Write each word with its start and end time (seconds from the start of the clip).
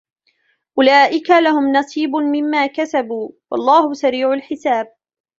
أولئك 0.77 1.29
لهم 1.29 1.71
نصيب 1.75 2.09
مما 2.15 2.67
كسبوا 2.67 3.31
والله 3.51 3.93
سريع 3.93 4.33
الحساب 4.33 4.87